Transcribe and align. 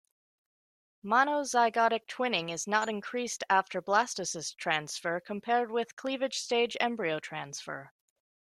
Monozygotic 1.05 2.07
twinning 2.07 2.49
is 2.51 2.65
not 2.65 2.89
increased 2.89 3.43
after 3.51 3.83
blastocyst 3.83 4.57
transfer 4.57 5.19
compared 5.19 5.69
with 5.69 5.95
cleavage-stage 5.95 6.75
embryo 6.79 7.19
transfer. 7.19 7.93